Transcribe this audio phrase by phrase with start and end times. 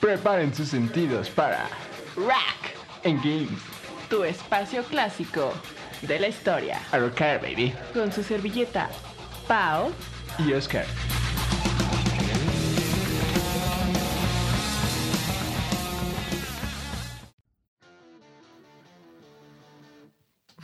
[0.00, 1.68] Preparen sus sentidos para
[2.16, 3.60] Rack, En Games.
[4.08, 5.52] tu espacio clásico
[6.02, 6.80] de la historia.
[6.92, 7.74] A rocar, baby.
[7.92, 8.88] Con su servilleta
[9.46, 9.92] Pau.
[10.38, 10.86] Y Oscar.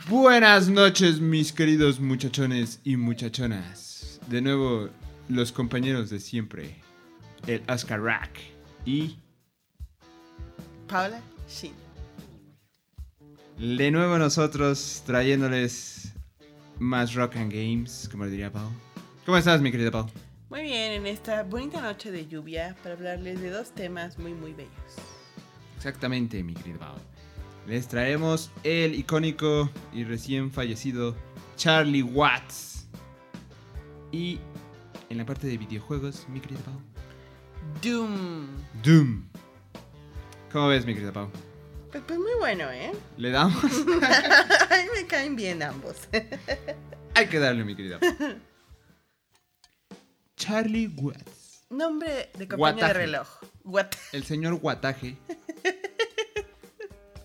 [0.07, 4.19] Buenas noches, mis queridos muchachones y muchachonas.
[4.27, 4.89] De nuevo,
[5.29, 6.75] los compañeros de siempre,
[7.47, 8.39] el Oscar Rack
[8.85, 9.17] y
[10.87, 11.73] Paula Shin.
[13.57, 16.13] de nuevo nosotros trayéndoles
[16.79, 18.69] más Rock and Games, como le diría Pau.
[19.25, 20.07] ¿Cómo estás, mi querida Pau?
[20.49, 24.53] Muy bien, en esta bonita noche de lluvia para hablarles de dos temas muy muy
[24.53, 24.71] bellos.
[25.77, 26.95] Exactamente, mi querida Pau.
[27.67, 31.15] Les traemos el icónico y recién fallecido
[31.57, 32.87] Charlie Watts.
[34.11, 34.39] Y
[35.09, 36.79] en la parte de videojuegos, mi querida Pau.
[37.81, 38.47] Doom.
[38.83, 39.23] Doom.
[40.55, 41.29] ¿Cómo ves, mi querida Pau?
[41.91, 42.93] Pues, pues muy bueno, ¿eh?
[43.17, 43.61] ¿Le damos?
[43.61, 45.97] A mí me caen bien ambos.
[47.13, 48.09] Hay que darle, mi querida Pau.
[50.37, 51.65] Charlie Watts.
[51.69, 52.87] Nombre de compañía Guataje.
[52.87, 53.27] de reloj.
[53.65, 53.87] What?
[54.13, 55.17] El señor Guataje.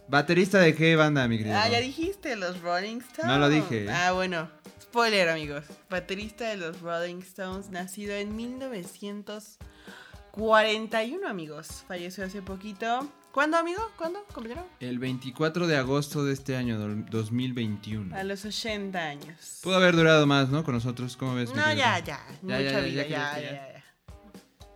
[0.08, 1.72] ¿Baterista de qué banda, mi querida Ah, Pau?
[1.74, 3.30] ya dijiste, los Rolling Stones.
[3.32, 3.88] No lo dije.
[3.92, 4.50] Ah, bueno.
[4.82, 5.66] Spoiler, amigos.
[5.88, 11.84] Baterista de los Rolling Stones, nacido en 1941, amigos.
[11.86, 13.08] Falleció hace poquito.
[13.32, 13.80] ¿Cuándo, amigo?
[13.96, 14.66] ¿Cuándo, compañero?
[14.80, 18.14] El 24 de agosto de este año, do- 2021.
[18.16, 19.60] A los 80 años.
[19.62, 20.64] Pudo haber durado más, ¿no?
[20.64, 21.54] Con nosotros, ¿cómo ves?
[21.54, 22.02] No, ya, ya.
[22.04, 23.72] Ya, Mucha ya, vida, ya, ya, ya, ya, ya.
[23.74, 23.84] ya.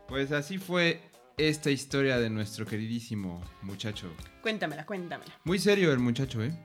[0.09, 1.01] Pues así fue
[1.37, 4.09] esta historia de nuestro queridísimo muchacho.
[4.41, 5.33] Cuéntamela, cuéntamela.
[5.43, 6.57] Muy serio el muchacho, ¿eh?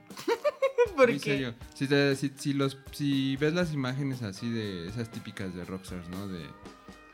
[0.96, 1.32] ¿Por Muy qué?
[1.32, 1.54] serio.
[1.74, 6.08] Si, te- si- si los, si ves las imágenes así de esas típicas de rockstars,
[6.08, 6.28] ¿no?
[6.28, 6.46] De,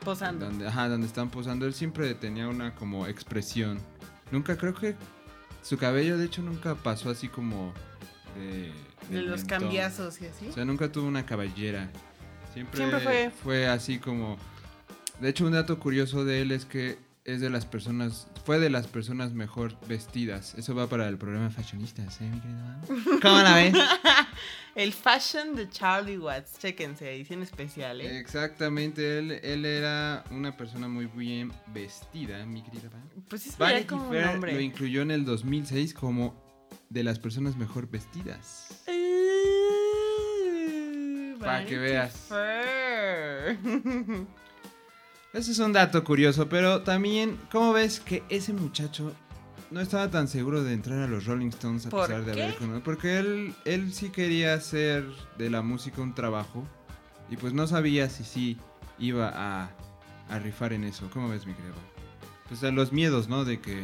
[0.05, 0.45] Posando.
[0.45, 1.65] Donde, ajá, donde están posando.
[1.65, 3.79] Él siempre tenía una como expresión.
[4.31, 4.95] Nunca, creo que
[5.63, 7.73] su cabello de hecho nunca pasó así como
[8.35, 8.71] de...
[9.09, 9.59] De los mentón.
[9.61, 10.47] cambiazos y así.
[10.47, 11.89] O sea, nunca tuvo una cabellera.
[12.53, 14.37] Siempre, Siempre fue- así como...
[15.21, 18.27] De hecho, un dato curioso de él es que es de las personas...
[18.45, 20.55] Fue de las personas mejor vestidas.
[20.55, 22.79] Eso va para el programa Fashionistas, ¿eh, mi querida?
[23.21, 23.73] ¿Cómo la ves?
[24.75, 26.57] El fashion de Charlie Watts.
[26.57, 28.17] Chéquense, edición especial, ¿eh?
[28.17, 32.89] Exactamente, él, él era una persona muy bien vestida, mi querida.
[33.27, 34.63] Pues veía Vanity como un Fair lo hombre.
[34.63, 36.41] incluyó en el 2006 como
[36.89, 38.67] de las personas mejor vestidas.
[38.87, 38.93] Uh,
[41.39, 42.13] Pa' que veas.
[42.29, 43.57] Fair.
[45.37, 49.13] Ese es un dato curioso, pero también, ¿cómo ves que ese muchacho
[49.69, 52.41] no estaba tan seguro de entrar a los Rolling Stones a ¿Por pesar de qué?
[52.43, 52.83] haber conocido?
[52.83, 55.05] Porque él, él sí quería hacer
[55.37, 56.67] de la música un trabajo
[57.29, 58.57] y pues no sabía si sí
[58.97, 59.69] iba a,
[60.27, 61.07] a rifar en eso.
[61.13, 61.75] ¿Cómo ves, mi querido?
[62.47, 63.45] Pues a los miedos, ¿no?
[63.45, 63.83] De que,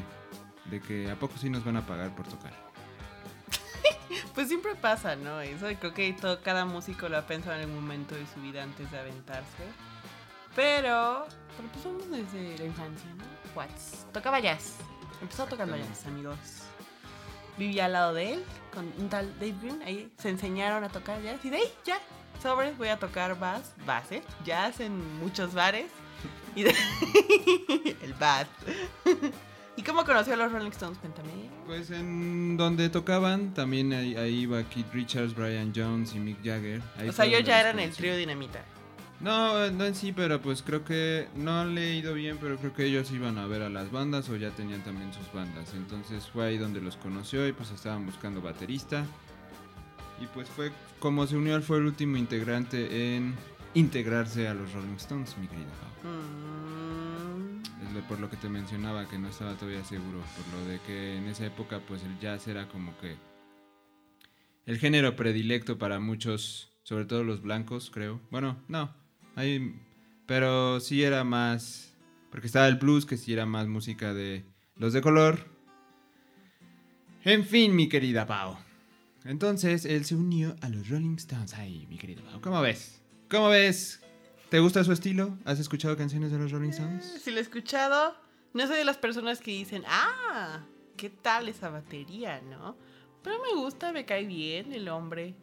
[0.71, 2.53] de que a poco sí nos van a pagar por tocar.
[4.33, 5.39] Pues siempre pasa, ¿no?
[5.41, 8.63] Eso creo que todo, cada músico lo ha pensado en algún momento de su vida
[8.63, 9.63] antes de aventarse.
[10.55, 11.25] Pero,
[11.57, 13.23] pero pues somos desde la infancia, ¿no?
[13.55, 14.05] Watts.
[14.11, 14.75] Tocaba jazz.
[15.21, 16.37] Empezó tocando jazz, amigos.
[17.57, 18.43] Vivía al lado de él,
[18.73, 19.81] con un tal Dave Green.
[19.83, 21.43] Ahí se enseñaron a tocar jazz.
[21.43, 21.99] Y de ahí, ya,
[22.41, 24.23] sobres, voy a tocar bass, bass, ¿eh?
[24.43, 25.91] Jazz en muchos bares.
[26.55, 26.75] Y de...
[28.01, 28.47] el bass.
[29.75, 30.99] ¿Y cómo conoció a los Rolling Stones?
[30.99, 31.31] Cuéntame.
[31.65, 36.81] Pues en donde tocaban, también ahí, ahí iba Keith Richards, Brian Jones y Mick Jagger.
[36.97, 38.63] Ahí o sea, yo ya era en el trío Dinamita.
[39.19, 42.73] No, no en sí, pero pues creo que no le he ido bien, pero creo
[42.73, 45.73] que ellos iban a ver a las bandas o ya tenían también sus bandas.
[45.73, 49.05] Entonces fue ahí donde los conoció y pues estaban buscando baterista.
[50.21, 53.33] Y pues fue como se unió, fue el último integrante en
[53.73, 55.71] integrarse a los Rolling Stones, mi querida.
[56.03, 57.61] Mm,
[57.97, 61.17] Es por lo que te mencionaba que no estaba todavía seguro, por lo de que
[61.17, 63.15] en esa época pues el jazz era como que
[64.65, 68.21] el género predilecto para muchos, sobre todo los blancos, creo.
[68.31, 68.93] Bueno, no,
[70.25, 71.93] pero sí era más,
[72.31, 75.53] porque estaba el blues que sí era más música de los de color.
[77.23, 78.57] En fin, mi querida Pau.
[79.23, 81.53] Entonces él se unió a los Rolling Stones.
[81.53, 83.01] Ay, mi querida Pau, ¿cómo ves?
[83.29, 84.01] ¿Cómo ves?
[84.49, 85.37] ¿Te gusta su estilo?
[85.45, 87.21] ¿Has escuchado canciones de los Rolling Stones?
[87.23, 88.15] si lo he escuchado,
[88.53, 90.63] no soy de las personas que dicen, ah,
[90.97, 92.77] ¿qué tal esa batería, no?
[93.23, 95.33] Pero me gusta, me cae bien el hombre.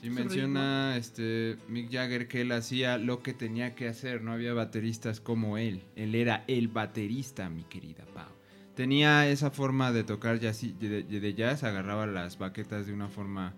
[0.00, 4.52] Sí menciona este Mick Jagger que él hacía lo que tenía que hacer, no había
[4.52, 5.82] bateristas como él.
[5.96, 8.28] Él era el baterista, mi querida Pau.
[8.74, 13.54] Tenía esa forma de tocar jazz, de, jazz, agarraba las baquetas de una forma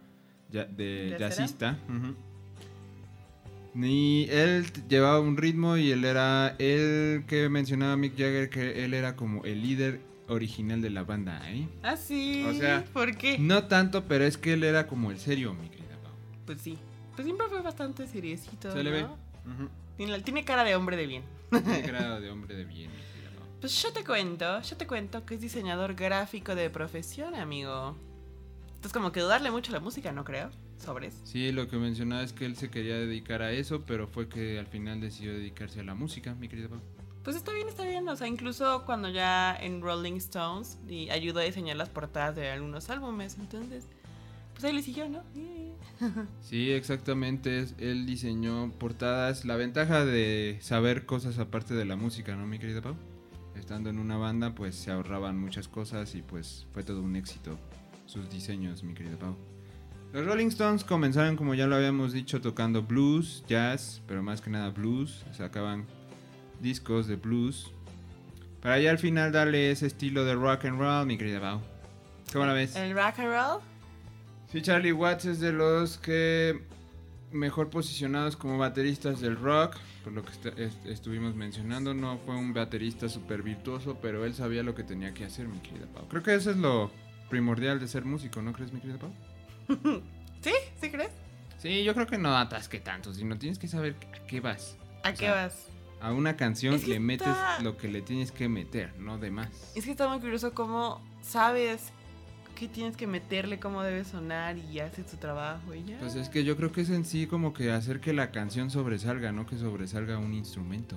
[0.52, 1.76] ya- de jazzista.
[3.74, 8.94] Ni él llevaba un ritmo y él era el que mencionaba Mick Jagger que él
[8.94, 11.66] era como el líder original de la banda, ¿eh?
[11.82, 12.44] Ah, sí.
[12.46, 13.38] O sea, ¿por qué?
[13.38, 15.87] No tanto, pero es que él era como el serio, mi querida Pau.
[16.48, 16.78] Pues sí.
[17.14, 18.72] Pues siempre fue bastante seriecito.
[18.72, 19.02] Se le ve.
[19.02, 19.12] ¿no?
[19.44, 19.68] Ujú.
[20.24, 21.22] Tiene, cara de hombre de bien.
[21.50, 22.90] Tiene grado de hombre de bien.
[23.60, 27.98] Pues yo te cuento, yo te cuento que es diseñador gráfico de profesión, amigo.
[28.68, 30.48] Entonces como que dudarle mucho a la música, no creo.
[30.78, 31.20] Sobres.
[31.24, 34.58] Sí, lo que mencionaba es que él se quería dedicar a eso, pero fue que
[34.58, 36.80] al final decidió dedicarse a la música, mi querida Pau.
[37.24, 38.08] Pues está bien, está bien.
[38.08, 42.48] O sea, incluso cuando ya en Rolling Stones y ayudó a diseñar las portadas de
[42.48, 43.36] algunos álbumes.
[43.38, 43.86] Entonces,
[44.58, 45.22] pues ahí le siguió, ¿no?
[46.40, 47.60] Sí, exactamente.
[47.60, 49.44] es- Él diseñó portadas.
[49.44, 52.96] La ventaja de saber cosas aparte de la música, ¿no, mi querida Pau?
[53.56, 57.58] Estando en una banda, pues se ahorraban muchas cosas y pues fue todo un éxito
[58.06, 59.36] sus diseños, mi querida Pau.
[60.12, 64.48] Los Rolling Stones comenzaron, como ya lo habíamos dicho, tocando blues, jazz, pero más que
[64.50, 65.24] nada blues.
[65.32, 65.84] Sacaban
[66.60, 67.70] discos de blues.
[68.62, 71.60] Para ya al final darle ese estilo de rock and roll, mi querida Pau.
[72.32, 72.74] ¿Cómo la ves?
[72.76, 73.60] El rock and roll.
[74.50, 76.62] Sí, Charlie Watts es de los que
[77.32, 81.92] mejor posicionados como bateristas del rock, por lo que est- est- estuvimos mencionando.
[81.92, 85.58] No fue un baterista súper virtuoso, pero él sabía lo que tenía que hacer, mi
[85.60, 86.08] querida Pau.
[86.08, 86.90] Creo que eso es lo
[87.28, 89.12] primordial de ser músico, ¿no crees, mi querida Pau?
[90.40, 90.52] ¿Sí?
[90.80, 91.10] ¿Sí crees?
[91.58, 94.78] Sí, yo creo que no atasque tanto, sino tienes que saber a qué vas.
[95.04, 95.66] ¿A O qué sea, vas?
[96.00, 99.18] A una canción Es que le metes está- lo que le tienes que meter, no
[99.18, 99.72] de más.
[99.74, 101.92] Es que está muy curioso cómo sabes
[102.58, 105.98] qué tienes que meterle, cómo debe sonar y haces tu trabajo y ya.
[105.98, 108.70] Pues es que yo creo que es en sí como que hacer que la canción
[108.70, 110.96] sobresalga, no que sobresalga un instrumento.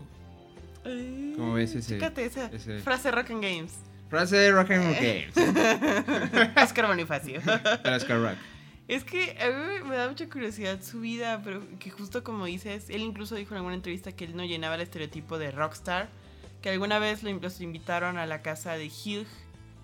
[0.83, 3.73] Ay, ¿Cómo ves ese- Chécate esa ese- frase Rock and Games.
[4.09, 5.29] Frase de Rock and Eh.
[5.35, 6.51] Games.
[6.63, 7.39] Oscar Bonifacio.
[7.95, 8.37] Oscar Rock.
[8.87, 12.89] Es que a mí me da mucha curiosidad su vida, pero que justo como dices,
[12.89, 16.09] él incluso dijo en alguna entrevista que él no llenaba el estereotipo de rockstar,
[16.61, 19.27] que alguna vez lo- los invitaron a la casa de Hugh,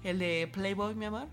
[0.03, 1.27] el de Playboy, mi amor,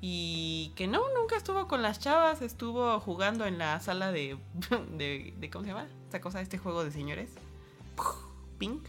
[0.00, 4.36] y que no, nunca estuvo con las chavas, estuvo jugando en la sala de,
[4.96, 5.86] de, de ¿cómo se llama?
[6.04, 7.30] Esta cosa, este juego de señores.
[8.58, 8.82] Pink.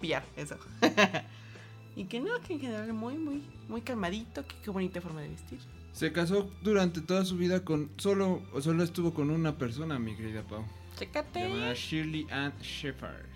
[0.00, 0.56] Pillar, eso.
[1.96, 5.28] y que no, que en general muy, muy, muy calmadito, que qué bonita forma de
[5.28, 5.60] vestir.
[5.92, 10.42] Se casó durante toda su vida con solo solo estuvo con una persona, mi querida
[10.42, 10.64] Pau.
[10.96, 11.48] Chécate.
[11.48, 13.26] Llamada Shirley Ann Shepard,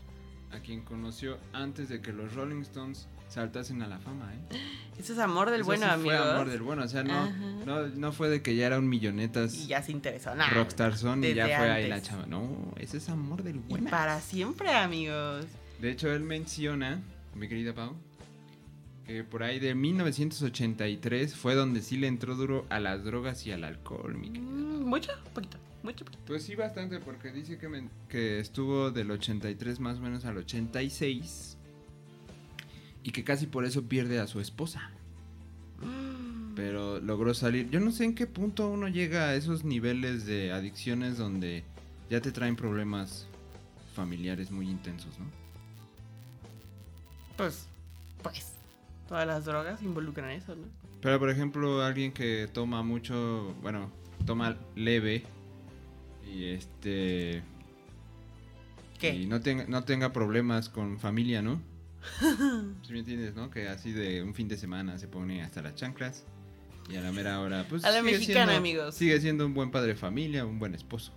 [0.53, 4.59] a quien conoció antes de que los Rolling Stones saltasen a la fama, ¿eh?
[4.99, 6.19] Ese es amor del Eso bueno, sí amigos.
[6.19, 7.31] Fue amor del bueno, o sea, no,
[7.65, 10.35] no, no fue de que ya era un millonetas Y ya se interesó.
[10.35, 12.27] Nah, rockstar son y ya fue ahí la chava.
[12.27, 13.91] No, ese es amor del Y bueno.
[13.91, 15.47] para siempre, amigos.
[15.81, 17.01] De hecho, él menciona,
[17.35, 17.95] mi querida Pau,
[19.07, 23.53] que por ahí de 1983 fue donde sí le entró duro a las drogas y
[23.53, 24.51] al alcohol, mi querida.
[24.51, 26.23] Mm, Mucho, poquito, mucho, poquito.
[26.27, 30.37] Pues sí, bastante, porque dice que, men- que estuvo del 83 más o menos al
[30.37, 31.57] 86
[33.03, 34.91] y que casi por eso pierde a su esposa.
[36.55, 37.71] Pero logró salir.
[37.71, 41.65] Yo no sé en qué punto uno llega a esos niveles de adicciones donde
[42.11, 43.27] ya te traen problemas
[43.95, 45.27] familiares muy intensos, ¿no?
[47.37, 47.67] Pues,
[48.23, 48.53] pues,
[49.09, 50.67] todas las drogas involucran eso, ¿no?
[51.01, 53.91] Pero por ejemplo, alguien que toma mucho, bueno,
[54.25, 55.25] toma leve
[56.25, 57.43] y este
[59.01, 59.15] ¿Qué?
[59.15, 61.61] y no tenga no tenga problemas con familia, ¿no?
[62.83, 63.51] ¿Sí me entiendes, no?
[63.51, 66.25] Que así de un fin de semana se pone hasta las chanclas
[66.91, 68.95] y a la mera hora, pues A la sigue mexicana, siendo- amigos.
[68.95, 71.13] Sigue siendo un buen padre de familia, un buen esposo.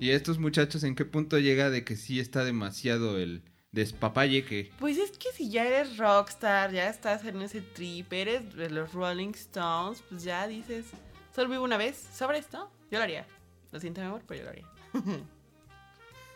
[0.00, 3.42] y estos muchachos, ¿en qué punto llega de que sí está demasiado el
[3.72, 8.54] despapalle que Pues es que si ya eres rockstar, ya estás en ese trip, eres
[8.54, 10.86] de los Rolling Stones, pues ya dices,
[11.34, 13.26] solo vivo una vez, sobre esto, yo lo haría.
[13.72, 14.66] Lo siento, mi amor, pero yo lo haría.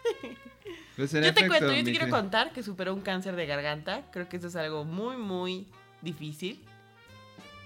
[0.97, 4.03] Pues yo te efecto, cuento, yo te quiero contar que superó un cáncer de garganta.
[4.13, 5.67] Creo que eso es algo muy, muy
[6.03, 6.65] difícil.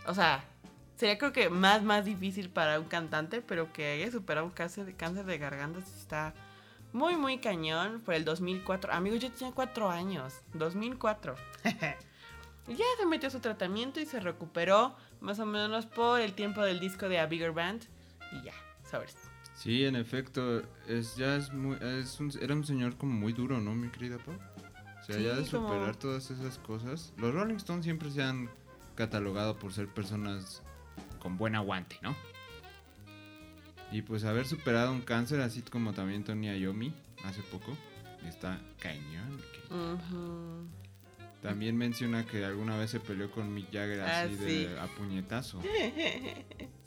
[0.07, 0.45] O sea,
[0.97, 4.87] sería creo que más, más difícil para un cantante, pero que haya superado un cáncer
[4.87, 6.33] de, cáncer de garganta está
[6.95, 8.01] muy, muy cañón.
[8.01, 8.95] Por el 2004.
[8.95, 10.41] Amigos, yo tenía cuatro años.
[10.55, 11.37] 2004.
[12.69, 16.35] Y ya se metió a su tratamiento y se recuperó más o menos por el
[16.35, 17.85] tiempo del disco de A Bigger Band.
[18.31, 18.53] Y ya,
[18.91, 19.17] sobres.
[19.59, 23.61] Sí, en efecto, es ya es muy es un- era un señor como muy duro,
[23.61, 24.35] ¿no, mi querida Pau?
[24.35, 27.13] O sea, ya de como- superar todas esas cosas.
[27.17, 28.49] Los Rolling Stones siempre se han
[28.95, 30.63] catalogado por ser personas
[31.19, 32.15] con buen aguante, ¿no?
[33.91, 36.93] Y pues haber superado un cáncer así como también Tony Iommi
[37.25, 37.77] hace poco,
[38.27, 39.37] está cañón.
[39.37, 40.88] mi querido.
[41.43, 45.61] También menciona que alguna vez se peleó con Mick Jagger Ah, así de a puñetazo.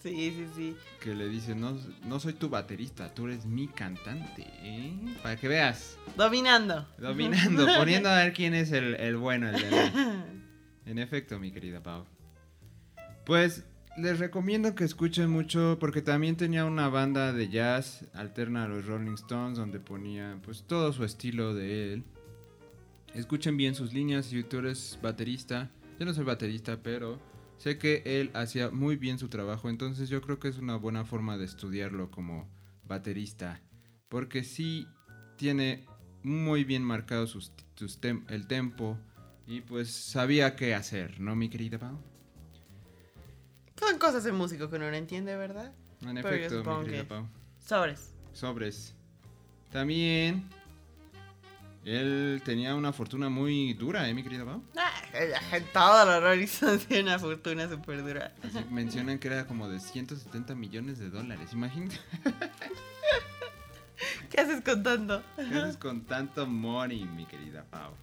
[0.02, 0.76] Sí, sí, sí.
[1.00, 4.48] Que le dice, no, no soy tu baterista, tú eres mi cantante.
[4.64, 4.94] ¿eh?
[5.22, 5.96] Para que veas.
[6.18, 6.88] Dominando.
[6.98, 10.26] Dominando, poniendo a ver quién es el, el bueno, el de la-
[10.88, 12.06] En efecto, mi querida Pau.
[13.28, 13.64] Pues
[13.96, 18.86] les recomiendo que escuchen mucho porque también tenía una banda de jazz alterna a los
[18.88, 22.04] Rolling Stones donde ponía pues todo su estilo de él.
[23.14, 25.70] Escuchen bien sus líneas si tú eres baterista.
[26.00, 27.20] Yo no soy baterista, pero
[27.58, 31.06] sé que él hacía muy bien su trabajo, entonces yo creo que es una buena
[31.06, 32.50] forma de estudiarlo como
[32.88, 33.62] baterista,
[34.10, 34.88] porque sí
[35.36, 35.86] tiene
[36.24, 38.98] muy bien marcado sus, sus tem- el tempo
[39.46, 42.00] y pues sabía qué hacer, ¿no, mi querida Pau?
[43.80, 45.74] Son cosas de músico que uno no entiende, ¿verdad?
[46.02, 47.28] En Pero efecto, mi querida que- Pau.
[47.66, 48.14] Sobres.
[48.34, 48.96] Sobres.
[49.72, 50.48] También
[51.84, 54.64] él tenía una fortuna muy dura, ¿eh, mi querida Pau?
[54.78, 54.92] Ah,
[55.74, 58.34] todos los Rolling Stones tienen una fortuna súper dura.
[58.44, 61.54] Así mencionan que era como de 170 millones de dólares.
[61.54, 61.98] Imagínate,
[64.30, 65.24] ¿Qué haces contando?
[65.36, 67.94] ¿qué haces con tanto money, mi querida Pau?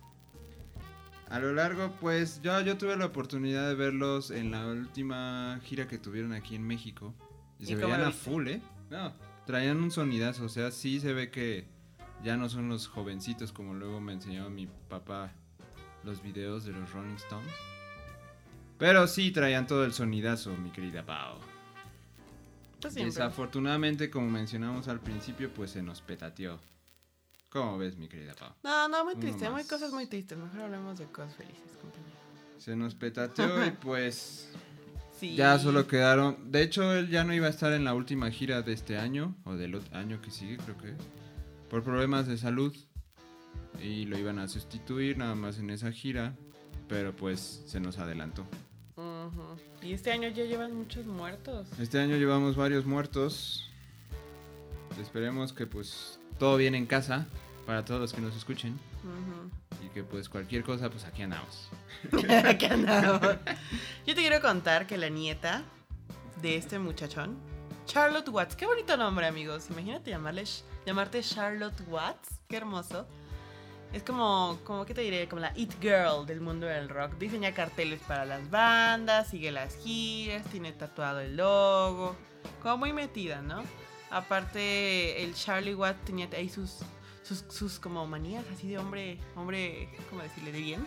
[1.31, 5.87] A lo largo, pues yo, yo tuve la oportunidad de verlos en la última gira
[5.87, 7.15] que tuvieron aquí en México.
[7.59, 8.63] Y ¿Y se veían a full, ¿eh?
[8.91, 9.13] No,
[9.47, 10.45] traían un sonidazo.
[10.45, 11.67] O sea, sí se ve que
[12.25, 15.33] ya no son los jovencitos como luego me enseñaba mi papá
[16.05, 17.53] los videos de los Rolling Stones.
[18.79, 21.39] Pero sí traían todo el sonidazo, mi querida Pau.
[22.81, 22.95] Pues.
[22.95, 26.61] Desafortunadamente, como mencionamos al principio, pues se nos petateó.
[27.51, 28.53] ¿Cómo ves, mi querida Pau?
[28.63, 29.51] No, no, muy triste.
[29.51, 30.39] Muy cosas muy tristes.
[30.39, 32.13] Mejor hablemos de cosas felices, compañero.
[32.59, 34.49] Se nos petateó y pues
[35.19, 35.35] Sí.
[35.35, 36.53] ya solo quedaron...
[36.53, 39.35] De hecho, él ya no iba a estar en la última gira de este año,
[39.45, 40.95] o del año que sigue, creo que.
[41.71, 42.75] Por problemas de salud.
[43.83, 46.35] Y lo iban a sustituir nada más en esa gira.
[46.89, 48.47] Pero pues se nos adelantó.
[49.83, 51.69] Y este año ya llevan muchos muertos.
[51.79, 53.71] Este año llevamos varios muertos.
[55.01, 57.27] Esperemos que pues todo bien en casa
[57.67, 58.79] para todos los que nos escuchen.
[59.85, 61.69] Y que pues cualquier cosa, pues aquí andamos.
[62.45, 63.37] Aquí andamos.
[64.07, 65.63] Yo te quiero contar que la nieta
[66.43, 67.37] de este muchachón,
[67.87, 69.69] Charlotte Watts, qué bonito nombre, amigos.
[69.71, 70.45] Imagínate llamarle,
[70.87, 73.07] llamarte Charlotte Watts, qué hermoso.
[73.93, 75.29] Es como, como, ¿qué te diré?
[75.29, 77.15] Como la It Girl del mundo del rock.
[77.19, 82.15] Diseña carteles para las bandas, sigue las giras, tiene tatuado el logo.
[82.63, 83.63] Como muy metida, ¿no?
[84.11, 86.81] Aparte, el Charlie Watts tenía ahí sus,
[87.23, 90.53] sus, sus como manías así de hombre, hombre, ¿cómo decirle?
[90.53, 90.87] De bien.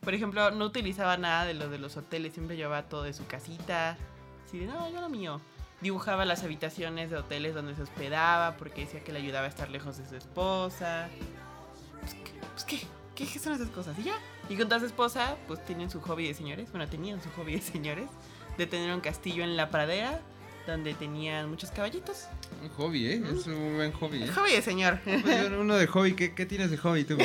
[0.00, 3.26] Por ejemplo, no utilizaba nada de lo de los hoteles, siempre llevaba todo de su
[3.26, 3.96] casita.
[4.46, 5.40] Así de, no, yo lo mío.
[5.80, 9.70] Dibujaba las habitaciones de hoteles donde se hospedaba porque decía que le ayudaba a estar
[9.70, 11.08] lejos de su esposa.
[12.00, 12.32] Pues, ¿qué?
[12.52, 12.80] Pues, ¿qué?
[13.14, 13.98] ¿Qué qué son esas cosas?
[13.98, 14.18] Y ya.
[14.48, 16.70] Y con toda su esposa, pues tienen su hobby de señores.
[16.70, 18.08] Bueno, tenían su hobby de señores.
[18.58, 20.20] De tener un castillo en la pradera
[20.66, 22.26] donde tenían muchos caballitos.
[22.62, 23.22] Un hobby, ¿eh?
[23.32, 24.28] Es un buen hobby, ¿eh?
[24.28, 24.98] Hobby de señor.
[25.04, 27.16] Pues, uno de hobby, ¿qué, qué tienes de hobby tú?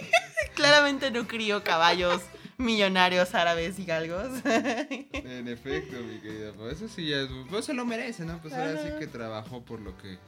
[0.54, 2.22] Claramente no crió caballos
[2.58, 4.28] millonarios árabes y galgos.
[4.44, 6.52] En efecto, mi querida.
[6.52, 7.28] Pues eso sí ya es...
[7.48, 8.40] Pues se lo merece, ¿no?
[8.42, 10.18] Pues ahora sí que trabajó por lo que...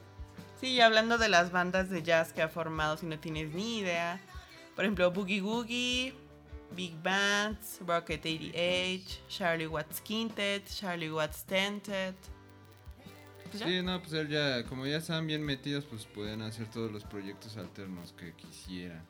[0.59, 3.79] Sí, y hablando de las bandas de jazz que ha formado, si no tienes ni
[3.79, 4.19] idea.
[4.75, 6.13] Por ejemplo, Boogie Woogie,
[6.75, 12.15] Big Bands, Rocket 88, Charlie Watts Quintet, Charlie Watts Tentet.
[13.49, 13.65] Pues ya.
[13.67, 14.63] Sí, no, pues él ya...
[14.65, 19.05] Como ya estaban bien metidos, pues pueden hacer todos los proyectos alternos que quisieran.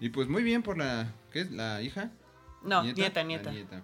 [0.00, 1.14] Y pues muy bien por la...
[1.32, 1.50] ¿Qué es?
[1.50, 2.10] ¿La hija?
[2.66, 3.50] No, nieta, nieta.
[3.50, 3.82] nieta.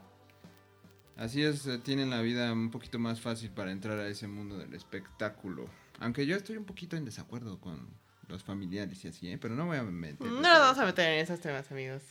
[1.17, 4.59] Así es, eh, tienen la vida un poquito más fácil para entrar a ese mundo
[4.59, 5.67] del espectáculo.
[6.01, 7.89] Aunque yo estoy un poquito en desacuerdo con
[8.29, 9.39] los familiares y así, ¿eh?
[9.39, 10.27] Pero no voy a meter.
[10.27, 12.03] No nos vamos a meter en esos temas, amigos.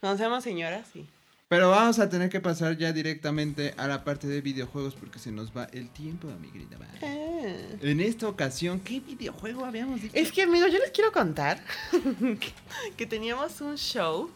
[0.00, 1.06] Cuando seamos señoras, sí.
[1.48, 5.30] Pero vamos a tener que pasar ya directamente a la parte de videojuegos porque se
[5.30, 6.26] nos va el tiempo.
[6.26, 6.88] Val.
[7.02, 7.76] Ah.
[7.82, 10.16] En esta ocasión, ¿qué videojuego habíamos dicho?
[10.16, 11.62] Es que, amigos, yo les quiero contar
[12.96, 14.28] que teníamos un show.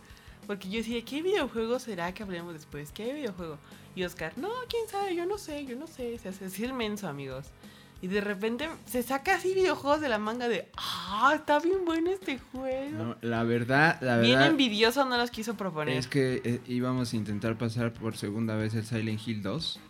[0.46, 2.92] Porque yo decía, ¿qué videojuego será que hablemos después?
[2.92, 3.58] ¿Qué videojuego?
[3.94, 6.18] Y Oscar, no, quién sabe, yo no sé, yo no sé.
[6.18, 7.46] Se hace así el menso, amigos.
[8.02, 12.10] Y de repente se saca así videojuegos de la manga de, ah, está bien bueno
[12.10, 12.96] este juego.
[12.96, 15.98] No, la verdad, la bien verdad envidioso no los quiso proponer.
[15.98, 19.80] es que eh, íbamos a intentar pasar por segunda vez el Silent Hill 2.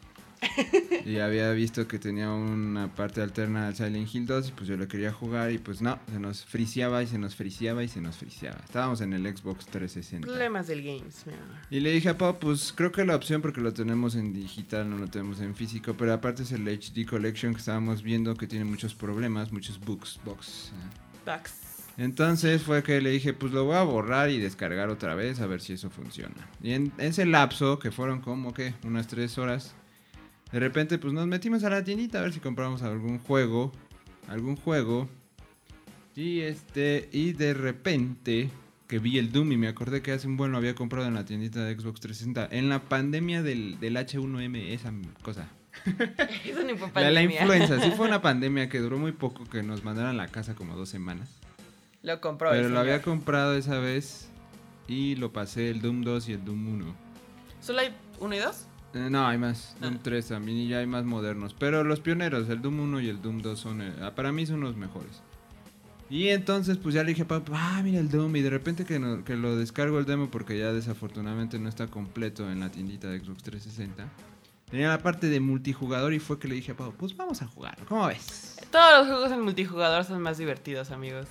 [1.05, 4.77] Y había visto que tenía una parte alterna al Silent Hill 2 y pues yo
[4.77, 8.01] lo quería jugar y pues no, se nos friseaba y se nos friseaba y se
[8.01, 8.59] nos friseaba.
[8.65, 10.27] Estábamos en el Xbox 360.
[10.27, 11.57] Problemas del games, mi amor.
[11.71, 14.89] Y le dije a Pau, pues creo que la opción, porque lo tenemos en digital,
[14.89, 18.47] no lo tenemos en físico, pero aparte es el HD Collection que estábamos viendo que
[18.47, 20.73] tiene muchos problemas, muchos bugs, bugs.
[20.73, 21.31] ¿eh?
[21.31, 21.71] Bugs.
[22.01, 25.47] Entonces fue que le dije, pues lo voy a borrar y descargar otra vez a
[25.47, 26.49] ver si eso funciona.
[26.63, 29.75] Y en ese lapso, que fueron como que unas tres horas,
[30.53, 33.73] de repente pues nos metimos a la tiendita a ver si compramos algún juego,
[34.29, 35.09] algún juego.
[36.17, 38.51] Y este, y de repente
[38.89, 41.15] que vi el Doom y me acordé que hace un buen lo había comprado en
[41.15, 44.93] la tiendita de Xbox 360, en la pandemia del, del H1M, esa
[45.23, 45.49] cosa.
[46.45, 49.63] Eso ni fue La, la influenza, sí fue una pandemia que duró muy poco, que
[49.63, 51.39] nos mandaron a la casa como dos semanas.
[52.03, 52.51] Lo compró.
[52.51, 54.29] Pero lo había comprado esa vez
[54.89, 56.95] y lo pasé el Doom 2 y el Doom 1.
[57.61, 58.67] ¿Solo hay uno y dos?
[58.95, 59.77] Eh, no, hay más.
[59.77, 59.85] Ah.
[59.87, 61.55] Doom 3 también y ya hay más modernos.
[61.59, 64.47] Pero los pioneros, el Doom 1 y el Doom 2 son, eh, ah, para mí
[64.47, 65.23] son los mejores.
[66.09, 68.35] Y entonces pues ya le dije a papá, ah, mira el Doom.
[68.37, 71.87] Y de repente que, no- que lo descargo el demo porque ya desafortunadamente no está
[71.87, 74.09] completo en la tiendita de Xbox 360.
[74.69, 77.47] Tenía la parte de multijugador y fue que le dije a Pau, pues vamos a
[77.49, 78.57] jugar, ¿cómo ves?
[78.71, 81.27] Todos los juegos en multijugador son más divertidos, amigos.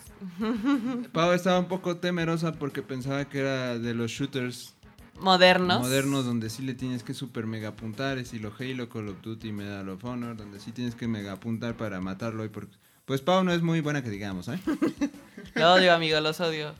[1.14, 4.76] Pau estaba un poco temerosa porque pensaba que era de los shooters
[5.22, 5.82] Modernos.
[5.82, 9.90] modernos donde sí le tienes que super mega apuntar, estilo Halo, Call of Duty, Medal
[9.90, 13.52] of Honor, donde sí tienes que mega apuntar para matarlo y porque pues Pau no
[13.52, 14.60] es muy buena que digamos, ¿eh?
[15.56, 16.76] Lo odio, amigo, los odio.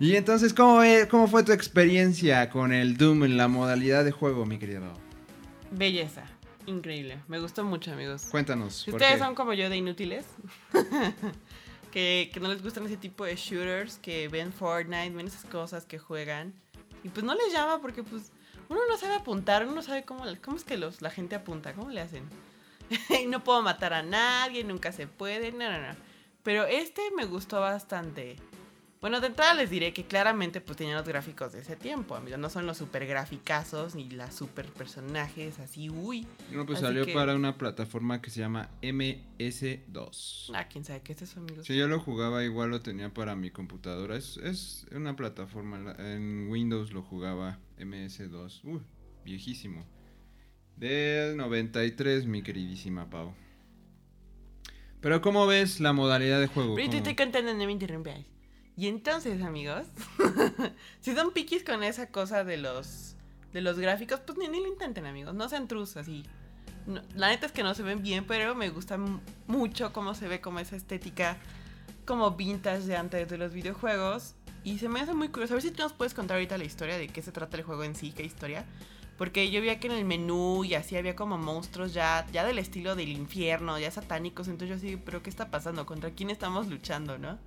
[0.00, 4.46] Y entonces, ¿cómo, ¿cómo fue tu experiencia con el Doom en la modalidad de juego,
[4.46, 4.98] mi querida Pau?
[5.70, 6.24] Belleza.
[6.66, 7.18] Increíble.
[7.28, 8.26] Me gustó mucho, amigos.
[8.30, 8.82] Cuéntanos.
[8.82, 9.24] Si ¿por ustedes qué?
[9.24, 10.26] son como yo de inútiles,
[11.92, 15.86] que, que no les gustan ese tipo de shooters, que ven Fortnite, ven esas cosas
[15.86, 16.52] que juegan,
[17.04, 18.32] y pues no les llama porque pues
[18.68, 21.72] uno no sabe apuntar, uno no sabe cómo, cómo es que los, la gente apunta,
[21.74, 22.28] cómo le hacen.
[23.28, 25.96] no puedo matar a nadie, nunca se puede, no, no, no.
[26.42, 28.36] Pero este me gustó bastante.
[29.00, 32.40] Bueno, de entrada les diré que claramente pues tenían los gráficos de ese tiempo, amigos.
[32.40, 36.26] No son los super graficazos ni las super personajes así, uy.
[36.50, 40.50] No, pues Así salió que- para una plataforma que se llama MS2.
[40.52, 41.64] Ah, quién sabe qué es eso, amigos.
[41.66, 44.16] Si yo lo jugaba, igual lo tenía para mi computadora.
[44.16, 45.78] Es, es una plataforma.
[45.78, 48.62] la- En Windows lo jugaba MS2.
[48.64, 48.80] Uy,
[49.24, 49.84] viejísimo.
[50.76, 53.32] Del 93, mi queridísima Pau.
[55.00, 56.74] Pero ¿cómo ves la modalidad de juego?
[56.74, 58.18] Pero te estoy contando, no me interrumpas.
[58.78, 59.86] Y entonces, amigos,
[61.00, 63.16] si son piquis con esa cosa de los
[63.52, 65.34] de los gráficos, pues ni, ni lo intenten, amigos.
[65.34, 66.22] No sean trus así.
[66.86, 68.98] No- la neta es que no se ven bien, pero me gusta
[69.48, 71.38] mucho cómo se ve como esa estética
[72.06, 74.36] como vintage de antes de los videojuegos.
[74.62, 75.54] Y se me hace muy curioso.
[75.54, 77.64] A ver si tú nos puedes contar ahorita la historia de qué se trata el
[77.64, 78.64] juego en sí, qué historia.
[79.16, 82.58] Porque yo veía que en el menú y así había como monstruos ya, ya del
[82.60, 84.46] estilo del infierno, ya satánicos.
[84.46, 85.84] Entonces yo así, pero ¿qué está pasando?
[85.86, 87.38] ¿Contra quién estamos luchando, no?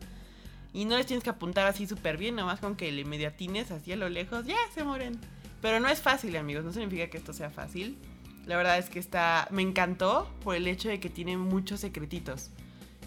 [0.74, 3.92] Y no les tienes que apuntar así súper bien, nomás con que le mediatines así
[3.92, 5.20] a lo lejos, ya se mueren.
[5.62, 7.98] Pero no es fácil, amigos, no significa que esto sea fácil.
[8.46, 9.48] La verdad es que está.
[9.52, 12.50] Me encantó por el hecho de que tiene muchos secretitos.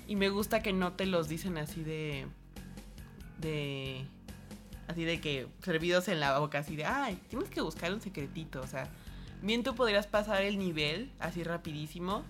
[0.07, 2.27] Y me gusta que no te los dicen así de.
[3.39, 4.05] de.
[4.87, 8.61] Así de que servidos en la boca, así de, ay, tienes que buscar un secretito.
[8.61, 8.87] O sea,
[9.43, 12.23] bien tú podrías pasar el nivel así rapidísimo.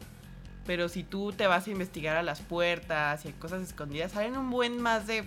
[0.67, 4.51] Pero si tú te vas a investigar a las puertas y cosas escondidas, salen un
[4.51, 5.25] buen más de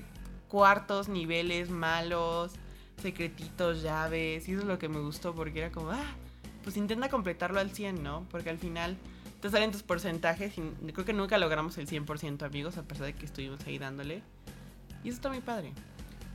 [0.47, 2.53] cuartos, niveles malos,
[3.01, 4.47] secretitos, llaves.
[4.47, 6.15] Y eso es lo que me gustó porque era como, ah,
[6.63, 8.25] pues intenta completarlo al 100, ¿no?
[8.31, 8.97] Porque al final
[9.41, 13.13] te salen tus porcentajes y creo que nunca logramos el 100% amigos, a pesar de
[13.13, 14.23] que estuvimos ahí dándole.
[15.03, 15.73] Y eso está muy padre.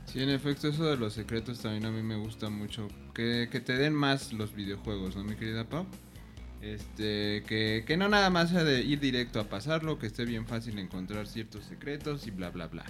[0.05, 2.87] Sí, en efecto, eso de los secretos también a mí me gusta mucho.
[3.13, 5.85] Que, que te den más los videojuegos, ¿no, mi querida Pau?
[6.63, 10.79] Este, que, no nada más sea de ir directo a pasarlo, que esté bien fácil
[10.79, 12.85] encontrar ciertos secretos y bla, bla, bla.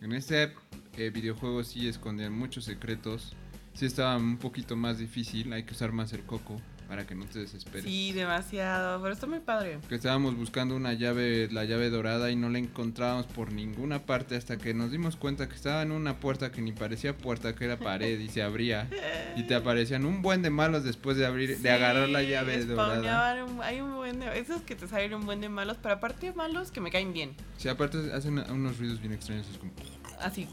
[0.00, 0.54] En este
[0.96, 3.36] eh, videojuego sí escondían muchos secretos.
[3.74, 7.24] Sí estaba un poquito más difícil, hay que usar más el coco para que no
[7.26, 7.84] te desesperes.
[7.84, 9.78] Sí, demasiado, pero está muy padre.
[9.88, 14.36] Que estábamos buscando una llave, la llave dorada y no la encontrábamos por ninguna parte
[14.36, 17.64] hasta que nos dimos cuenta que estaba en una puerta que ni parecía puerta, que
[17.64, 18.88] era pared y se abría.
[19.36, 22.64] Y te aparecían un buen de malos después de abrir, de agarrar la Sí, llave
[22.64, 23.44] dorada.
[23.44, 26.32] un- hay un buen de, esos que te salen un buen de malos, pero aparte
[26.32, 27.34] malos que me caen bien.
[27.58, 29.72] Sí, aparte hacen unos ruidos bien extraños, es como...
[30.20, 30.48] Así,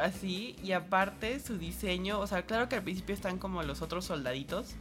[0.00, 4.04] así, y aparte su diseño, o sea, claro que al principio están como los otros
[4.04, 4.74] soldaditos,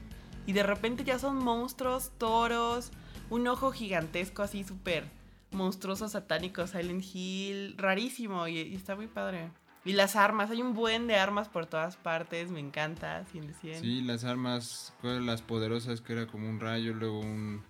[0.45, 2.91] y de repente ya son monstruos, toros,
[3.29, 5.05] un ojo gigantesco así súper
[5.51, 9.51] monstruoso, satánico, Silent Hill, rarísimo, y, y está muy padre.
[9.83, 13.53] Y las armas, hay un buen de armas por todas partes, me encanta, 100 de
[13.53, 13.81] 100.
[13.81, 17.63] Sí, las armas, ¿cuáles las poderosas que era como un rayo, luego un,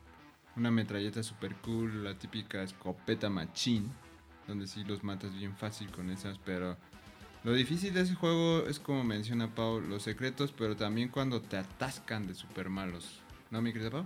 [0.58, 3.92] una metralleta super cool, la típica escopeta machín,
[4.48, 6.78] donde sí los matas bien fácil con esas, pero
[7.44, 11.58] lo difícil de ese juego es como menciona Pau, los secretos, pero también cuando te
[11.58, 13.20] atascan de super malos.
[13.50, 14.06] ¿No, mi querida Pau?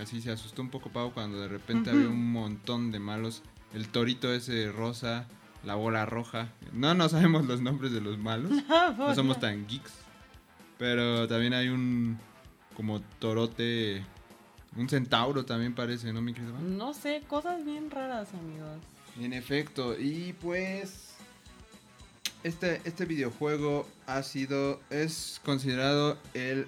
[0.00, 3.42] Así se asustó un poco Pau cuando de repente había un montón de malos,
[3.74, 5.26] el torito ese rosa,
[5.64, 6.52] la bola roja.
[6.72, 8.52] No, no sabemos los nombres de los malos.
[8.96, 9.92] No somos tan geeks.
[10.78, 12.18] Pero también hay un
[12.76, 14.04] como torote,
[14.76, 16.52] un centauro también parece, ¿no, mi querido?
[16.52, 16.78] Val?
[16.78, 18.78] No sé, cosas bien raras, amigos.
[19.18, 21.07] En efecto, y pues
[22.48, 26.66] este, este videojuego ha sido, es considerado el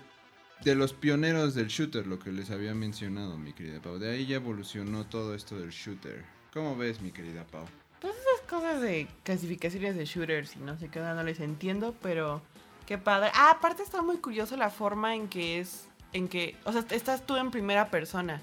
[0.62, 3.99] de los pioneros del shooter, lo que les había mencionado, mi querida Pau.
[3.99, 6.25] De ahí ya evolucionó todo esto del shooter.
[6.53, 7.64] ¿Cómo ves, mi querida Pau?
[8.01, 12.43] Pues esas cosas de clasificaciones de shooters y no sé qué, no les entiendo, pero
[12.87, 13.31] qué padre.
[13.35, 17.27] Ah, aparte está muy curioso la forma en que es, en que, o sea, estás
[17.27, 18.43] tú en primera persona.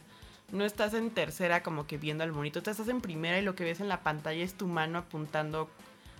[0.52, 3.54] No estás en tercera como que viendo al monito, tú estás en primera y lo
[3.54, 5.70] que ves en la pantalla es tu mano apuntando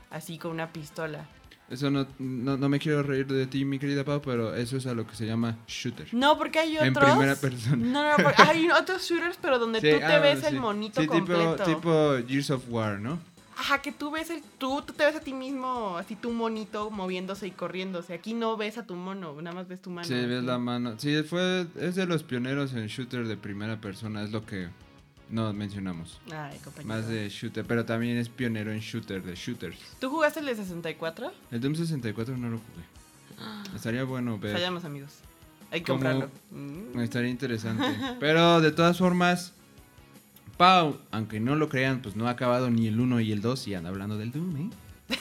[0.10, 1.26] así con una pistola.
[1.70, 4.86] Eso no, no, no me quiero reír de ti, mi querida Pau, pero eso es
[4.88, 6.08] a lo que se llama shooter.
[6.14, 6.88] No, porque hay otros.
[6.88, 7.76] En primera persona.
[7.76, 10.46] No, no, porque hay otros shooters, pero donde Sí, tú te ah, ves sí.
[10.48, 11.56] el monito Sí, completo.
[11.66, 11.76] tipo,
[12.16, 13.20] tipo Gears of War, ¿no?
[13.58, 14.42] Ajá, que tú ves el.
[14.60, 18.14] Tú, tú te ves a ti mismo, así tu monito moviéndose y corriéndose.
[18.14, 20.08] Aquí no ves a tu mono, nada más ves tu mano.
[20.08, 20.94] Sí, ves la mano.
[20.98, 24.70] Sí, fue, es de los pioneros en shooter de primera persona, es lo que
[25.30, 26.20] no mencionamos.
[26.32, 26.96] Ay, compañero.
[26.96, 29.78] Más de shooter, pero también es pionero en shooter de shooters.
[30.00, 31.32] ¿Tú jugaste el de 64?
[31.52, 33.68] El Doom 64 no lo jugué.
[33.76, 34.54] Estaría bueno ver.
[34.54, 35.20] Fallamos, amigos.
[35.72, 36.30] Hay que comprarlo.
[36.52, 37.00] Mm.
[37.00, 37.86] Estaría interesante.
[38.20, 39.54] Pero de todas formas,
[40.58, 43.68] Pau, aunque no lo crean, pues no ha acabado ni el 1 y el 2
[43.68, 44.70] y anda hablando del Doom, ¿eh?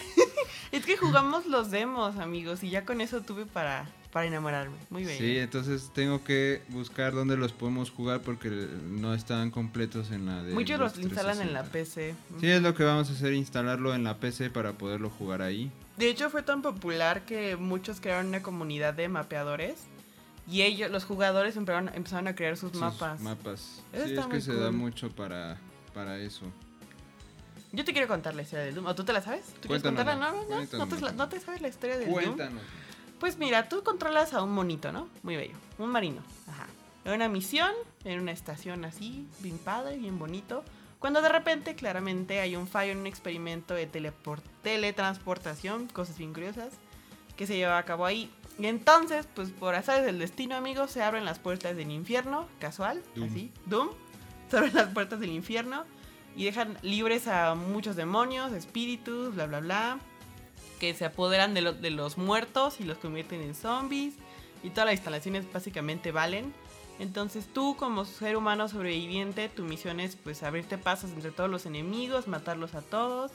[0.73, 4.77] Es que jugamos los demos, amigos, y ya con eso tuve para, para enamorarme.
[4.89, 5.19] Muy bien.
[5.19, 10.43] Sí, entonces tengo que buscar dónde los podemos jugar porque no están completos en la
[10.43, 10.55] de.
[10.55, 11.63] Muchos los instalan en 360.
[11.63, 12.15] la PC.
[12.41, 15.71] Sí, es lo que vamos a hacer, instalarlo en la PC para poderlo jugar ahí.
[15.99, 19.81] De hecho, fue tan popular que muchos crearon una comunidad de mapeadores.
[20.49, 23.21] Y ellos, los jugadores, empezaron, empezaron a crear sus Sus mapas.
[23.21, 23.83] Mapas.
[23.93, 24.77] Eso Sí, es que muy se da cool.
[24.79, 25.59] mucho para,
[25.93, 26.47] para eso.
[27.71, 28.87] Yo te quiero contar la historia del Doom.
[28.87, 29.45] ¿O tú te la sabes?
[29.61, 30.31] ¿Tú quieres Cuéntanosla, contarla?
[30.31, 32.23] No, no, no, no, te, no te sabes la historia del Doom.
[32.23, 32.63] Cuéntanos.
[33.19, 35.09] Pues mira, tú controlas a un monito, ¿no?
[35.23, 35.57] Muy bello.
[35.79, 36.23] Un marino.
[36.47, 36.67] Ajá.
[37.05, 37.71] En una misión,
[38.05, 40.65] en una estación así, bien padre, bien bonito.
[40.99, 43.87] Cuando de repente, claramente, hay un fallo en un experimento de
[44.63, 46.73] teletransportación, cosas bien curiosas,
[47.37, 48.31] que se lleva a cabo ahí.
[48.59, 53.03] Y entonces, pues por azares del destino, amigos, se abren las puertas del infierno, casual,
[53.15, 53.29] Doom.
[53.29, 53.91] así, Doom.
[54.51, 55.85] Se abren las puertas del infierno
[56.35, 59.99] y dejan libres a muchos demonios, espíritus, bla, bla, bla
[60.81, 64.15] que se apoderan de, lo- de los muertos y los convierten en zombies.
[64.63, 66.53] Y todas las instalaciones básicamente valen.
[66.99, 71.67] Entonces tú como ser humano sobreviviente, tu misión es pues abrirte pasos entre todos los
[71.67, 73.33] enemigos, matarlos a todos.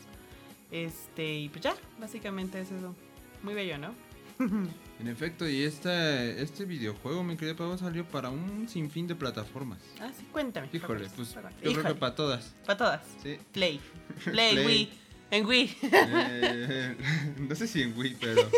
[0.71, 2.95] Este, y pues ya, básicamente es eso.
[3.43, 3.93] Muy bello, ¿no?
[5.01, 9.79] En efecto, y este, este videojuego, mi querido Pau, salió para un sinfín de plataformas.
[9.99, 10.69] Ah, sí, cuéntame.
[10.71, 12.53] Híjole, pues yo creo que para todas.
[12.67, 13.01] pa' todas.
[13.23, 13.39] Sí.
[13.51, 13.81] Play.
[14.25, 14.65] Play, Play.
[14.67, 14.89] Wii.
[15.31, 15.77] En Wii.
[15.81, 16.95] Eh,
[17.39, 18.49] no sé si en Wii, pero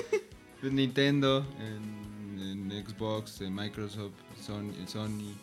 [0.59, 5.33] pues, Nintendo, en, en Xbox, en Microsoft, Sony, Sony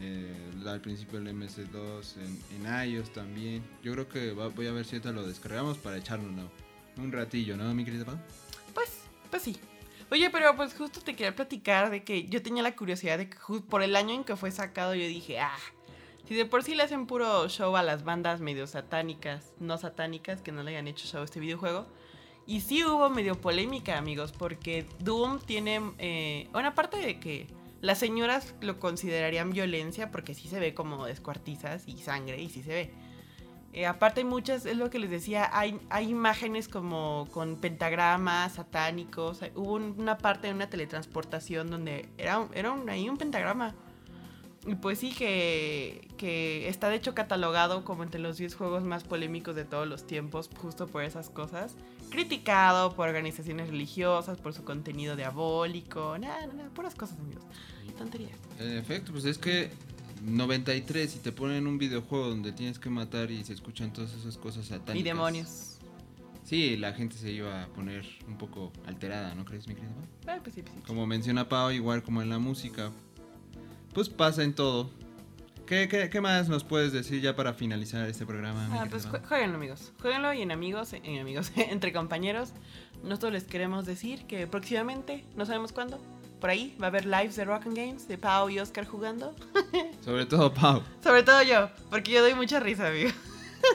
[0.00, 0.32] eh,
[0.66, 3.62] al principio el MS2, en, en iOS también.
[3.82, 6.50] Yo creo que va- voy a ver si ahorita lo descargamos para echarlo ¿no?
[7.02, 8.18] un ratillo, ¿no, mi querida Pau?
[8.74, 8.90] Pues,
[9.30, 9.56] pues sí.
[10.10, 13.36] Oye, pero pues justo te quería platicar de que yo tenía la curiosidad de que
[13.68, 15.58] por el año en que fue sacado yo dije, ah,
[16.26, 20.42] si de por sí le hacen puro show a las bandas medio satánicas, no satánicas,
[20.42, 21.86] que no le hayan hecho show a este videojuego.
[22.46, 27.48] Y sí hubo medio polémica, amigos, porque Doom tiene, eh, una parte de que
[27.80, 32.62] las señoras lo considerarían violencia, porque sí se ve como descuartizas y sangre, y sí
[32.62, 32.90] se ve.
[33.72, 39.40] Eh, aparte muchas, es lo que les decía, hay, hay imágenes como con pentagramas satánicos.
[39.54, 43.74] Hubo un- una parte de una teletransportación donde era, era un, ahí un pentagrama.
[44.66, 49.04] Y pues sí, que, que está de hecho catalogado como entre los 10 juegos más
[49.04, 51.76] polémicos de todos los tiempos, justo por esas cosas.
[52.10, 56.18] Criticado por organizaciones religiosas, por su contenido diabólico.
[56.18, 57.44] Nada, nada, puras cosas, amigos.
[57.96, 58.38] Tonterías.
[58.58, 59.70] En efecto, pues es que
[60.22, 64.36] 93 y te ponen un videojuego donde tienes que matar y se escuchan todas esas
[64.36, 64.96] cosas satánicas.
[64.96, 65.78] Y demonios.
[66.44, 70.36] Sí, la gente se iba a poner un poco alterada, ¿no crees, mi querida Pau?
[70.36, 70.80] Ah, pues sí, pues sí.
[70.86, 72.92] Como menciona Pau, igual como en la música,
[73.96, 74.90] pues pasa en todo.
[75.66, 78.68] ¿Qué, qué, qué más nos puedes decir ya para finalizar este programa?
[78.70, 79.92] Ah, pues jue- jueguenlo, amigos.
[80.02, 82.52] Jueguenlo y en amigos, en amigos, entre compañeros.
[83.02, 85.98] Nosotros les queremos decir que próximamente, no sabemos cuándo,
[86.42, 89.34] por ahí va a haber lives de Rock and Games de Pau y Oscar jugando.
[90.04, 90.82] Sobre todo Pau.
[91.02, 93.10] Sobre todo yo, porque yo doy mucha risa, amigo.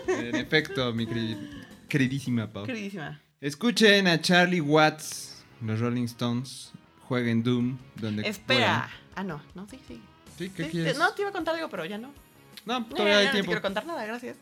[0.08, 2.64] En efecto, mi queri- queridísima Pau.
[2.66, 3.20] Queridísima.
[3.42, 6.72] Escuchen a Charlie Watts, los Rolling Stones,
[7.08, 8.88] jueguen Doom, donde Espera.
[9.16, 10.00] Ah, no, no, sí, sí.
[10.50, 10.94] ¿Qué Sí, quieres?
[10.94, 12.12] te- no, te iba a contar algo, pero ya no.
[12.66, 13.50] No, No, todavía hay no te tiempo.
[13.52, 14.38] quiero contar nada, gracias.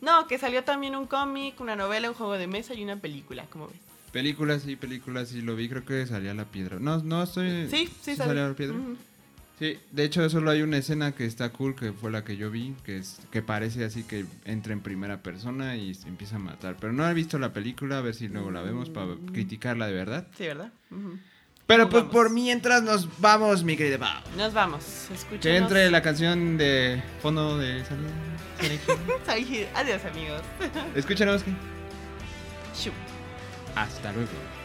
[0.00, 3.44] No, que salió también un cómic, una novela, un juego de mesa y una película,
[3.50, 3.76] ¿cómo ves?
[4.12, 6.78] Películas, sí, películas, sí, lo vi, creo que salía la piedra.
[6.80, 7.68] No, no estoy...
[7.68, 8.76] Sí, sí, salía la piedra.
[9.58, 12.50] Sí, de hecho solo hay una escena que está cool, que fue la que yo
[12.50, 16.38] vi, que es que parece así que entra en primera persona y se empieza a
[16.38, 16.76] matar.
[16.80, 19.26] Pero no he visto la película, a ver si luego la vemos para Mm.
[19.32, 20.26] criticarla de verdad.
[20.36, 20.72] Sí, ¿verdad?
[21.70, 22.12] Pero Nos pues vamos.
[22.12, 24.20] por mientras nos vamos, mi querida Pau.
[24.36, 25.40] Nos vamos, escuchemos.
[25.40, 28.10] Que entre la canción de fondo de salida.
[29.76, 30.42] Adiós, amigos.
[30.96, 31.44] Escúchanos.
[33.76, 34.59] Hasta luego.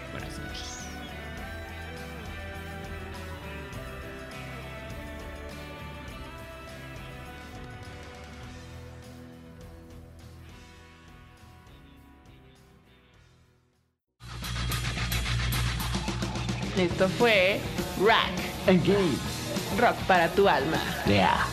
[17.10, 17.60] Fue
[18.04, 18.34] Rack,
[18.68, 19.18] Engage.
[19.80, 20.80] rock para tu alma.
[21.06, 21.46] Yeah.